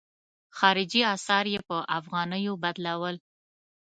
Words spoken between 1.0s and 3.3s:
اسعار یې په افغانیو بدلول.